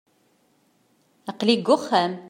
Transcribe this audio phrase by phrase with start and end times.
[1.29, 2.17] Aqel-in deg uxxam-iw.